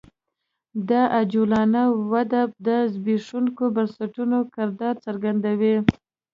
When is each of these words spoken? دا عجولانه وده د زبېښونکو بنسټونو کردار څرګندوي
دا 0.89 1.01
عجولانه 1.19 1.83
وده 2.11 2.41
د 2.67 2.67
زبېښونکو 2.93 3.63
بنسټونو 3.75 4.37
کردار 4.55 4.95
څرګندوي 5.05 5.75